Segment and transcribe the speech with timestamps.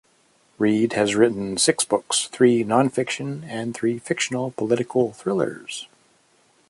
[0.57, 5.87] Reed has written six books; three non-fiction and three fictional political thrillers.